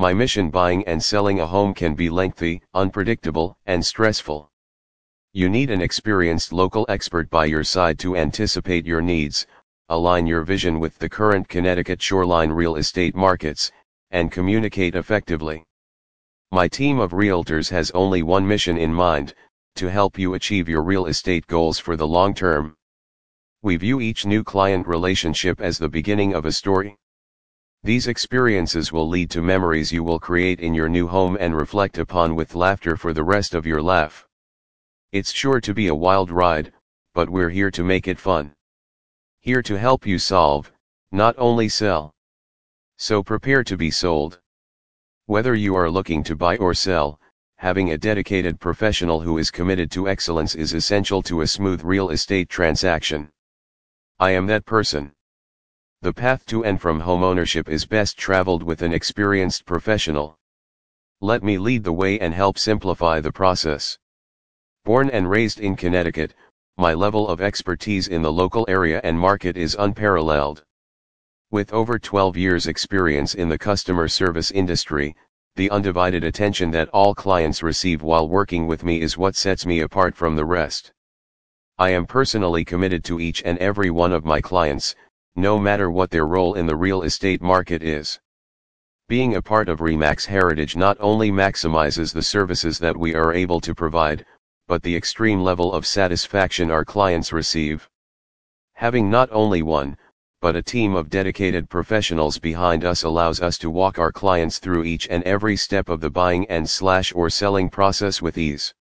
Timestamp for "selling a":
1.02-1.46